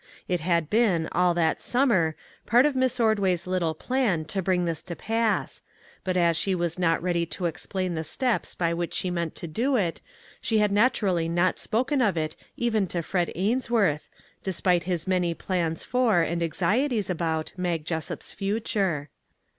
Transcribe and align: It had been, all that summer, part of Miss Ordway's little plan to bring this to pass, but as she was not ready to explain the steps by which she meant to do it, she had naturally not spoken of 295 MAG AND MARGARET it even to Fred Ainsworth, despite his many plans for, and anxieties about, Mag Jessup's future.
It 0.27 0.39
had 0.39 0.67
been, 0.67 1.07
all 1.11 1.35
that 1.35 1.61
summer, 1.61 2.15
part 2.47 2.65
of 2.65 2.75
Miss 2.75 2.99
Ordway's 2.99 3.45
little 3.45 3.75
plan 3.75 4.25
to 4.25 4.41
bring 4.41 4.65
this 4.65 4.81
to 4.81 4.95
pass, 4.95 5.61
but 6.03 6.17
as 6.17 6.35
she 6.35 6.55
was 6.55 6.79
not 6.79 7.03
ready 7.03 7.23
to 7.27 7.45
explain 7.45 7.93
the 7.93 8.03
steps 8.03 8.55
by 8.55 8.73
which 8.73 8.95
she 8.95 9.11
meant 9.11 9.35
to 9.35 9.45
do 9.47 9.75
it, 9.75 10.01
she 10.41 10.57
had 10.57 10.71
naturally 10.71 11.29
not 11.29 11.59
spoken 11.59 12.01
of 12.01 12.15
295 12.15 12.33
MAG 12.33 12.35
AND 12.35 12.43
MARGARET 12.49 12.57
it 12.57 12.65
even 12.65 12.87
to 12.87 13.07
Fred 13.07 13.31
Ainsworth, 14.01 14.09
despite 14.43 14.83
his 14.85 15.05
many 15.05 15.35
plans 15.35 15.83
for, 15.83 16.23
and 16.23 16.41
anxieties 16.41 17.07
about, 17.11 17.53
Mag 17.55 17.85
Jessup's 17.85 18.31
future. 18.31 19.09